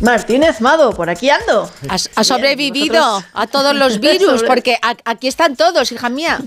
[0.00, 1.70] Martínez Mado, por aquí ando.
[1.88, 3.30] Has, has sobrevivido ¿vosotros?
[3.34, 6.40] a todos los virus, Sobre- porque a- aquí están todos, hija mía.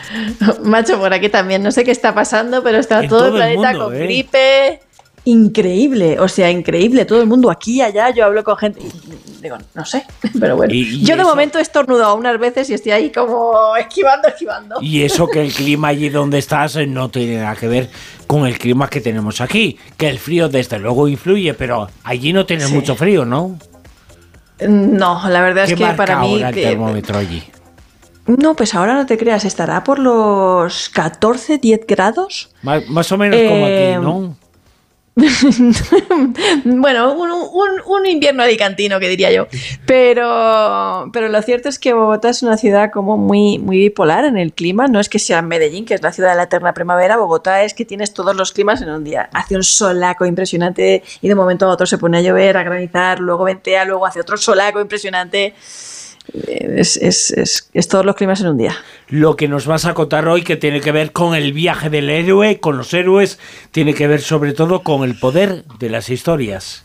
[0.62, 1.62] Macho, por aquí también.
[1.62, 3.96] No sé qué está pasando, pero está En todo, todo el el planeta mundo, con
[3.96, 4.04] ¿eh?
[4.04, 4.80] gripe.
[5.24, 7.04] Increíble, o sea, increíble.
[7.04, 8.10] Todo el mundo aquí, allá.
[8.10, 8.80] Yo hablo con gente.
[9.40, 10.04] Digo, no sé,
[10.40, 10.72] pero bueno.
[10.74, 14.28] Y- y yo de eso- momento he estornudado unas veces y estoy ahí como esquivando,
[14.28, 14.76] esquivando.
[14.82, 17.88] Y eso que el clima allí donde estás eh, no tiene nada que ver
[18.26, 19.78] con el clima que tenemos aquí.
[19.96, 22.74] Que el frío desde luego influye, pero allí no tienes Sí.
[22.74, 23.58] mucho frío, ¿no?
[24.68, 26.34] No, la verdad ¿Qué es que marca para mí.
[26.34, 27.42] ahora el que- termómetro allí?
[28.26, 32.50] no, pues ahora no te creas, estará por los 14, 10 grados.
[32.62, 34.36] Más, más o menos como aquí, ¿no?
[36.64, 39.46] bueno, un, invierno alicantino, que diría yo.
[39.86, 44.36] Pero, pero lo cierto es que Bogotá es una ciudad como muy, muy bipolar en
[44.36, 44.88] el clima.
[44.88, 47.16] No es que sea Medellín, que es la ciudad de la eterna primavera.
[47.16, 49.28] Bogotá es que tienes todos los climas en un día.
[49.32, 53.20] Hace un solaco impresionante y de momento a otro se pone a llover, a granizar,
[53.20, 55.54] luego ventea, luego hace otro solaco impresionante.
[56.32, 58.74] Es, es- es- es todos los climas en un día.
[59.08, 62.08] Lo que nos vas a contar hoy que tiene que ver con el viaje del
[62.10, 63.38] héroe, con los héroes,
[63.72, 66.84] tiene que ver sobre todo con el poder de las historias.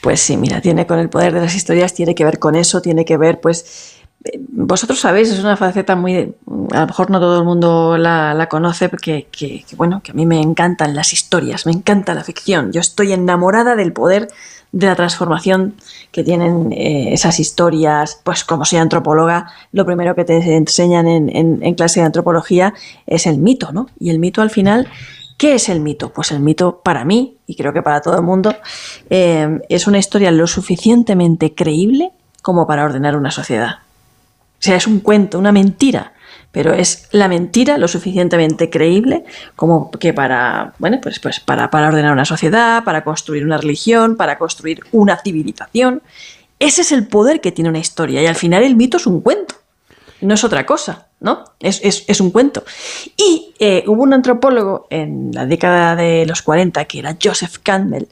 [0.00, 2.82] Pues sí, mira, tiene con el poder de las historias, tiene que ver con eso,
[2.82, 6.34] tiene que ver, pues, eh, vosotros sabéis, es una faceta muy,
[6.72, 10.10] a lo mejor no todo el mundo la, la conoce, porque, que, que, bueno, que
[10.10, 14.28] a mí me encantan las historias, me encanta la ficción, yo estoy enamorada del poder
[14.72, 15.74] de la transformación
[16.12, 21.62] que tienen eh, esas historias, pues como soy antropóloga, lo primero que te enseñan en,
[21.62, 22.74] en- clase de antropología
[23.06, 23.88] es el mito, ¿no?
[23.98, 24.88] Y el mito al final,
[25.38, 26.10] ¿qué es el mito?
[26.12, 28.54] Pues el mito para mí, y creo que para todo el mundo,
[29.08, 32.10] eh, es una historia lo suficientemente creíble
[32.42, 33.76] como para ordenar una sociedad.
[34.58, 36.12] O sea, es un cuento, una mentira,
[36.56, 39.24] pero es la mentira lo suficientemente creíble
[39.56, 44.16] como que para, bueno, pues, pues para, para ordenar una sociedad, para construir una religión,
[44.16, 46.00] para construir una civilización.
[46.58, 49.20] Ese es el poder que tiene una historia y al final el mito es un
[49.20, 49.54] cuento,
[50.22, 51.44] no es otra cosa, ¿no?
[51.60, 52.64] Es, es- es un cuento.
[53.18, 58.06] Y eh, hubo un antropólogo en la década de los 40 que era Joseph Campbell,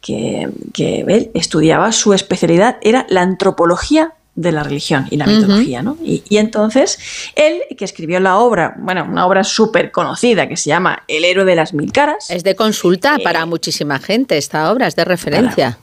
[0.00, 5.82] que, que él estudiaba, su especialidad era la antropología de la religión y la mitología,
[5.82, 5.96] ¿no?
[6.04, 6.98] Y, y entonces
[7.34, 11.46] él, que escribió la obra, bueno, una obra súper conocida que se llama El héroe
[11.46, 15.04] de las mil caras, Es de consulta Eh, para muchísima gente esta obra, es de
[15.06, 15.78] referencia.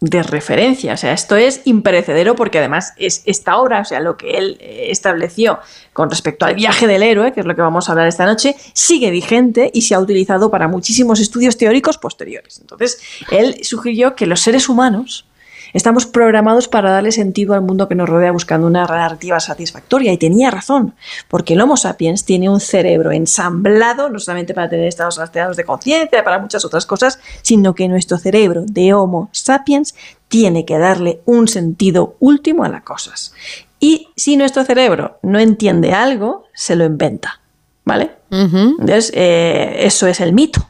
[0.00, 4.16] de referencia, o sea, esto es imperecedero porque además es esta obra, o sea, lo
[4.16, 5.58] que él eh, estableció
[5.94, 8.56] con respecto al viaje del héroe, que es lo que vamos a hablar esta noche,
[8.74, 12.58] sigue vigente y se ha utilizado para muchísimos estudios teóricos posteriores.
[12.60, 12.98] Entonces,
[13.30, 15.24] él sugirió que los seres humanos
[15.72, 20.18] estamos programados para darle sentido al mundo que nos rodea buscando una narrativa satisfactoria y
[20.18, 20.94] tenía razón,
[21.28, 25.64] porque el Homo sapiens tiene un cerebro ensamblado no solamente para tener estados alterados de
[25.64, 29.94] conciencia, para muchas otras cosas, sino que nuestro cerebro de Homo sapiens
[30.28, 33.32] tiene que darle un sentido último a las cosas.
[33.78, 37.40] Y si nuestro cerebro no entiende algo, se lo inventa,
[37.84, 38.12] ¿vale?
[38.30, 40.68] Entonces, eh, eso es el mito.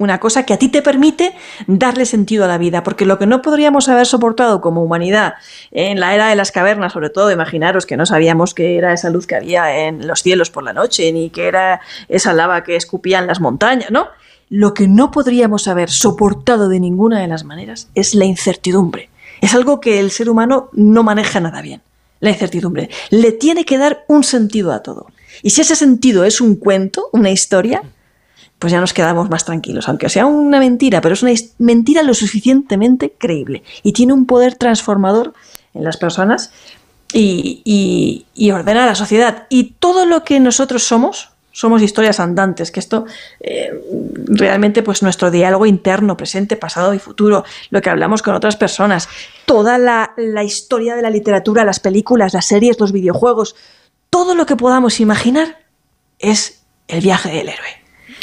[0.00, 1.34] Una cosa que a ti te permite
[1.66, 5.34] darle sentido a la vida, porque lo que no podríamos haber soportado como humanidad
[5.72, 9.10] en la era de las cavernas, sobre todo, imaginaros que no sabíamos qué era esa
[9.10, 12.76] luz que había en los cielos por la noche, ni qué era esa lava que
[12.76, 14.08] escupían las montañas, ¿no?
[14.48, 19.10] Lo que no podríamos haber soportado de ninguna de las maneras es la incertidumbre.
[19.42, 21.82] Es algo que el ser humano no maneja nada bien
[22.20, 22.88] la incertidumbre.
[23.10, 25.08] Le tiene que dar un sentido a todo.
[25.42, 27.82] Y si ese sentido es un cuento, una historia,
[28.60, 32.12] pues ya nos quedamos más tranquilos, aunque sea una mentira, pero es una mentira lo
[32.12, 35.32] suficientemente creíble y tiene un poder transformador
[35.72, 36.52] en las personas
[37.12, 39.46] y, ordena la sociedad.
[39.48, 43.06] Y todo lo que nosotros somos, somos historias andantes, que esto
[43.40, 43.72] eh,
[44.26, 49.08] realmente pues nuestro diálogo interno, presente, pasado y futuro, lo que hablamos con otras personas,
[49.46, 53.56] toda la historia de la literatura, las películas, las series, los videojuegos,
[54.10, 55.60] todo lo que podamos imaginar
[56.18, 57.79] es el viaje del héroe.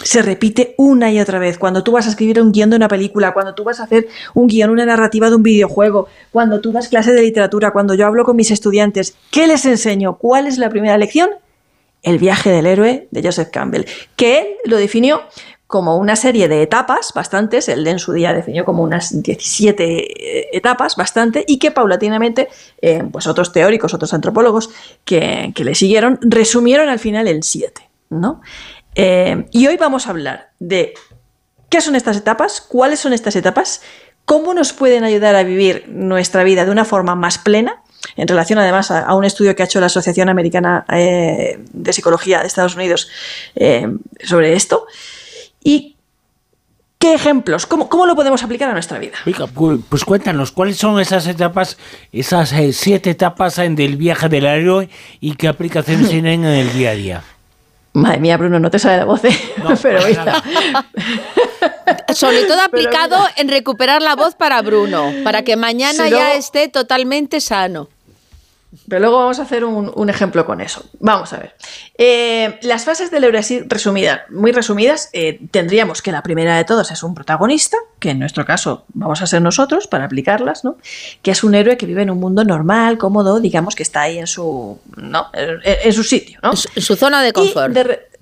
[0.07, 1.57] Se repite una y otra vez.
[1.57, 4.07] Cuando tú vas a escribir un guion de una película, cuando tú vas a hacer
[4.33, 8.07] un guion, una narrativa de un videojuego, cuando tú das clases de literatura, cuando yo
[8.07, 10.17] hablo con mis estudiantes, ¿qué les enseño?
[10.17, 11.31] ¿Cuál es la primera lección?
[12.03, 13.83] El viaje del héroe de Joseph Campbell,
[14.15, 15.23] que él lo definió
[15.67, 20.49] como una serie de etapas, bastantes, él en su día definió como unas 17 eh,
[20.53, 22.47] etapas, bastante, y que paulatinamente,
[22.81, 24.69] eh, pues otros teóricos, otros antropólogos
[25.03, 27.81] que, que le siguieron, resumieron al final en 7,
[28.11, 28.39] ¿no?
[28.99, 30.93] Eh, y hoy vamos a hablar de
[31.69, 33.81] qué son estas etapas, cuáles son estas etapas,
[34.25, 37.83] cómo nos pueden ayudar a vivir nuestra vida de una forma más plena,
[38.15, 41.93] en relación además a, a un estudio que ha hecho la Asociación Americana eh, de
[41.93, 43.07] Psicología de Estados Unidos
[43.55, 43.87] eh,
[44.23, 44.87] sobre esto.
[45.63, 45.95] ¿Y
[46.97, 47.65] qué ejemplos?
[47.67, 49.13] ¿Cómo, ¿Cómo lo podemos aplicar a nuestra vida?
[49.25, 51.77] Oiga, pu- pues cuéntanos, ¿cuáles son esas etapas,
[52.11, 54.89] esas siete etapas del viaje del héroe
[55.19, 57.23] y qué aplicaciones tienen en el día a día?
[57.97, 59.35] Madre mía, Bruno, no te sale la voz, ¿eh?
[59.63, 60.43] No, pero mira, nada.
[62.13, 66.33] Sobre todo aplicado en recuperar la voz para Bruno, para que mañana Si ya luego-
[66.39, 67.89] esté totalmente sano.
[68.89, 70.83] Pero luego vamos a hacer un, un ejemplo con eso.
[70.99, 71.55] Vamos a ver.
[71.97, 76.65] Eh, las fases del héroe así resumidas, muy resumidas, eh, tendríamos que la primera de
[76.65, 80.77] todos es un protagonista, que en nuestro caso vamos a ser nosotros para aplicarlas, ¿no?
[81.21, 84.17] Que es un héroe que vive en un mundo normal, cómodo, digamos que está ahí
[84.19, 85.27] en su, ¿no?
[85.33, 86.51] en, en su sitio, ¿no?
[86.51, 87.75] En su- zona de confort.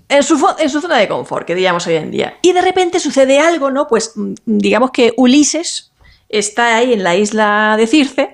[0.09, 2.35] en, su, en su zona de confort, que diríamos hoy en día.
[2.43, 3.87] Y de repente sucede algo, ¿no?
[3.87, 5.91] Pues mm, digamos que Ulises
[6.29, 8.24] está ahí en la isla de Circe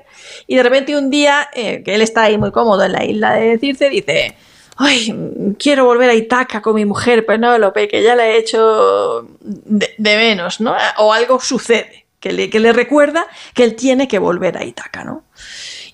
[0.51, 3.33] y de repente un día, eh, que él está ahí muy cómodo en la isla
[3.35, 4.35] de Circe, dice,
[4.77, 9.27] ay, mm, quiero volver a Itaca con mi mujer Penélope, que ya la he hecho
[9.39, 10.75] de, menos, ¿no?
[10.97, 15.03] O algo sucede que le, que le recuerda que él tiene que volver a Itaca,
[15.03, 15.23] ¿no?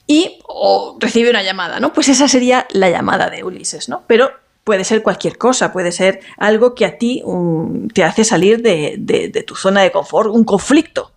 [0.10, 1.92] y o recibe una llamada, ¿no?
[1.92, 4.04] Pues esa sería la llamada de Ulises, ¿no?
[4.08, 4.32] Pero
[4.64, 8.96] puede ser cualquier cosa, puede ser algo que a ti um, te hace salir de-
[8.98, 11.12] de tu zona de confort, un conflicto.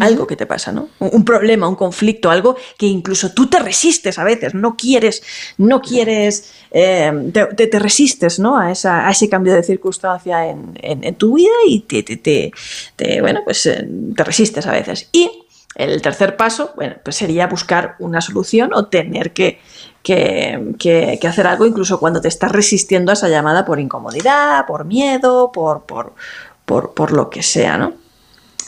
[0.00, 0.88] Algo que te pasa, ¿no?
[0.98, 5.22] Un problema, un conflicto, algo que incluso tú te resistes a veces, no quieres,
[5.58, 8.56] no quieres, eh, te, te- te resistes, ¿no?
[8.58, 12.52] A, esa, ese cambio de circunstancia en, en- tu vida y te, te- te-
[12.96, 13.86] te, bueno, pues eh,
[14.16, 15.10] te resistes a veces.
[15.12, 15.30] Y
[15.74, 19.58] el tercer paso, bueno, pues sería buscar una solución o tener que,
[20.02, 24.64] que- que- que hacer algo incluso cuando te estás resistiendo a esa llamada por incomodidad,
[24.66, 26.14] por miedo, por, por,
[26.64, 28.02] por, por lo que sea, ¿no?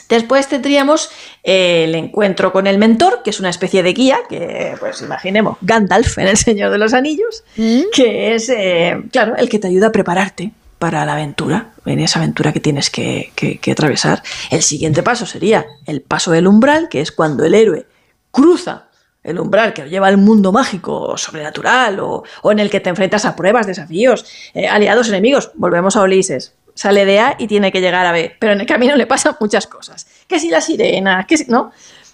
[0.08, 1.10] Después tendríamos
[1.42, 5.58] eh, el encuentro con el mentor, que es una especie de guía, que pues imaginemos
[5.62, 7.44] Gandalf en El Señor de los Anillos,
[7.92, 12.18] que es, eh, claro, el que te ayuda a prepararte para la aventura, en esa
[12.18, 14.22] aventura que tienes que, que- que atravesar.
[14.50, 17.86] El siguiente paso sería el paso del umbral, que es cuando el héroe
[18.30, 18.84] cruza
[19.24, 22.78] el umbral que lo lleva al mundo mágico o sobrenatural o, o en el que
[22.78, 25.50] te enfrentas a pruebas, desafíos, eh, aliados, enemigos.
[25.54, 26.52] Volvemos a Ulises.
[26.76, 29.34] Sale de A y tiene que llegar a B, pero en el camino le pasan
[29.40, 30.06] muchas cosas.
[30.28, 31.72] Que si la sirena, que si no.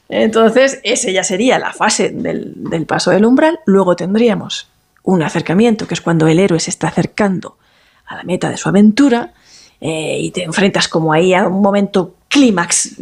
[0.08, 3.60] Entonces, ese ya sería la fase del, del paso del umbral.
[3.66, 4.68] Luego tendríamos
[5.02, 7.58] un acercamiento, que es cuando el héroe se está acercando
[8.06, 9.32] a la meta de su aventura
[9.80, 12.96] eh, y te enfrentas como ahí a un momento clímax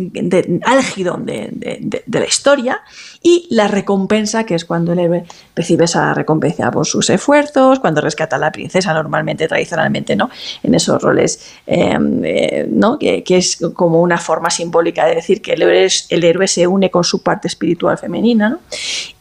[0.65, 2.81] álgido de, de- de- de la historia
[3.23, 5.25] y la recompensa, que es cuando el héroe
[5.55, 10.31] recibe esa recompensa por sus esfuerzos, cuando rescata a la princesa normalmente, tradicionalmente, ¿no?
[10.65, 12.99] En esos roles, eh, eh, ¿no?
[12.99, 16.67] Que, que es como una forma simbólica de decir que el héroe, el héroe se
[16.67, 18.59] une con su parte espiritual femenina.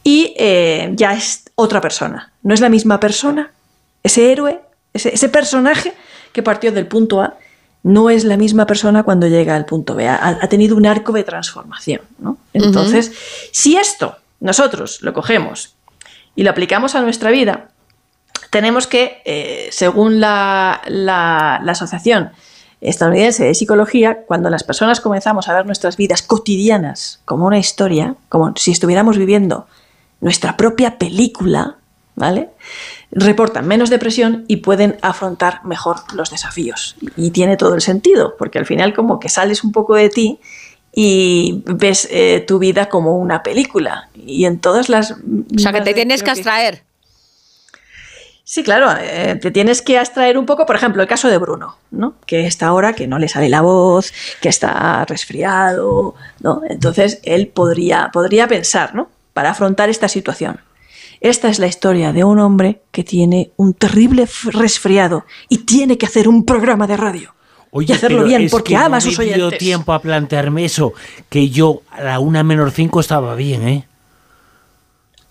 [0.02, 3.52] Y eh, ya es otra persona, no es la misma persona,
[4.02, 4.60] ese héroe,
[4.92, 5.92] ese, ese personaje
[6.32, 7.36] que partió del punto A,
[7.82, 10.06] no es la misma persona cuando llega al punto B.
[10.08, 12.00] Ha, ha tenido un arco de transformación.
[12.18, 12.36] ¿no?
[12.52, 13.12] Entonces,
[13.52, 15.74] si esto nosotros lo cogemos
[16.36, 17.68] y lo aplicamos a nuestra vida,
[18.50, 22.30] tenemos que, eh, según la, la- la Asociación
[22.80, 28.14] Estadounidense de Psicología, cuando las personas comenzamos a ver nuestras vidas cotidianas como una historia,
[28.30, 29.66] como si estuviéramos viviendo
[30.22, 31.76] nuestra propia película,
[32.20, 32.50] ¿vale?
[33.10, 36.96] Reportan menos depresión y pueden afrontar mejor los desafíos.
[37.16, 40.38] Y tiene todo el sentido, porque al final como que sales un poco de ti
[40.92, 44.10] y ves eh, tu vida como una película.
[44.14, 45.12] Y en todas las...
[45.12, 46.82] O sea, que te tienes que abstraer.
[48.44, 51.76] Sí, claro, eh, te tienes que abstraer un poco, por ejemplo, el caso de Bruno,
[51.90, 52.16] ¿no?
[52.26, 54.12] Que está ahora que no le sale la voz,
[54.42, 56.60] que está resfriado, ¿no?
[56.68, 59.08] Entonces él podría, podría pensar, ¿no?
[59.32, 60.60] Para afrontar esta situación.
[61.20, 66.06] Esta es la historia de un hombre que tiene un terrible resfriado y tiene que
[66.06, 67.34] hacer un programa de radio.
[67.72, 69.58] y hacerlo bien es porque que ama no a sus me dio oyentes.
[69.58, 70.94] tiempo a plantearme eso,
[71.28, 73.86] que yo a la una menos cinco estaba bien, ¿eh?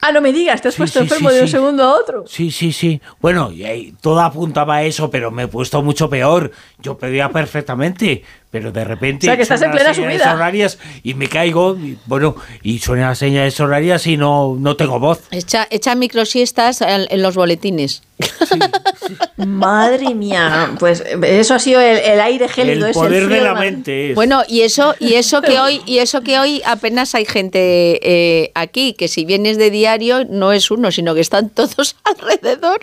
[0.02, 1.94] Ah, no me digas, te has Sí, puesto sí, enfermo sí, de un segundo a
[2.00, 2.24] otro.
[2.26, 3.02] Sí, sí, sí.
[3.20, 6.52] Bueno, y ahí todo apuntaba a eso, pero me he puesto mucho peor.
[6.82, 10.34] Yo pedía perfectamente, pero de repente O sea, que estás en suenan plena subida.
[10.34, 15.00] horarias y me caigo, y, bueno, y suenan las señales horarias y no, no tengo
[15.00, 15.22] voz.
[15.32, 18.02] Echa, echa microsiestas en, en los boletines.
[19.38, 22.86] Madre mía, pues eso ha sido el, el aire gélido.
[22.86, 24.16] el es poder frío de la mente es.
[24.16, 28.52] Bueno, y eso, y eso que hoy, y eso que hoy apenas hay gente eh,
[28.56, 32.80] aquí, que si vienes de diario no es uno, sino que están todos alrededor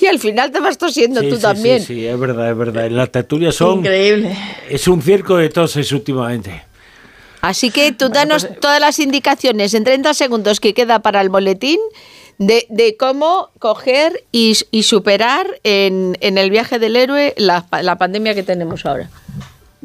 [0.00, 1.80] y al final te vas tosiendo Sí, tú sí, también.
[1.80, 2.86] Sí, sí, es verdad, es verdad.
[2.86, 3.78] En las tertulias son...
[3.78, 4.36] Increíble.
[4.68, 6.64] Es un circo de toses últimamente.
[7.40, 11.28] Así que tú danos pues, todas las indicaciones en 30 segundos que queda para el
[11.28, 11.78] boletín
[12.38, 17.98] de, de cómo coger y, y superar en, en el viaje del héroe la, la
[17.98, 19.10] pandemia que tenemos ahora.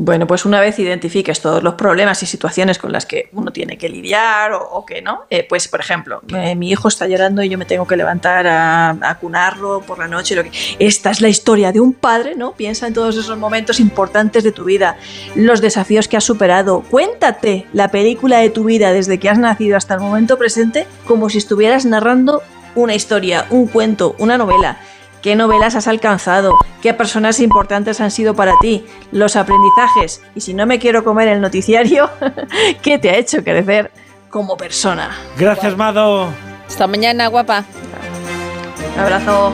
[0.01, 3.77] Bueno, pues una vez identifiques todos los problemas y situaciones con las que uno tiene
[3.77, 7.49] que lidiar o, que no, eh, pues por ejemplo, eh, mi hijo está llorando y
[7.49, 10.35] yo me tengo que levantar a, a cunarlo por la noche.
[10.35, 10.51] Lo que...
[10.79, 12.53] Esta es la historia de un padre, ¿no?
[12.53, 14.95] Piensa en todos esos momentos importantes de tu vida,
[15.35, 16.81] los desafíos que has superado.
[16.89, 21.29] Cuéntate la película de tu vida desde que has nacido hasta el momento presente como
[21.29, 22.41] si estuvieras narrando
[22.73, 24.79] una historia, un cuento, una novela.
[25.21, 26.57] ¿Qué novelas has alcanzado?
[26.81, 28.85] ¿Qué personas importantes han sido para ti?
[29.11, 30.21] Los aprendizajes.
[30.33, 32.09] Y si no me quiero comer el noticiario,
[32.81, 33.91] ¿qué te ha hecho crecer
[34.29, 35.11] como persona?
[35.37, 36.29] Gracias, Mado.
[36.67, 37.65] Hasta mañana, guapa.
[38.93, 39.47] Un abrazo.